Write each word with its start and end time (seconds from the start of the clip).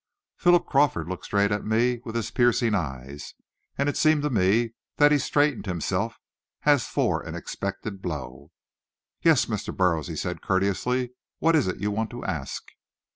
Philip 0.35 0.65
Crawford 0.65 1.07
looked 1.07 1.25
straight 1.25 1.51
at 1.51 1.63
me 1.63 1.99
with 2.03 2.15
his 2.15 2.31
piercing 2.31 2.73
eyes, 2.73 3.35
and 3.77 3.87
it 3.87 3.95
seemed 3.95 4.23
to 4.23 4.31
me 4.31 4.73
that 4.97 5.11
he 5.11 5.19
straightened 5.19 5.67
himself, 5.67 6.17
as 6.63 6.87
for 6.87 7.21
an 7.21 7.35
expected 7.35 8.01
blow. 8.01 8.49
"Yes, 9.21 9.45
Mr. 9.45 9.77
Burroughs," 9.77 10.07
he 10.07 10.15
said 10.15 10.41
courteously. 10.41 11.11
"What 11.37 11.55
is 11.55 11.67
it 11.67 11.77
you 11.77 11.91
want 11.91 12.09
to 12.09 12.25
ask?" 12.25 12.63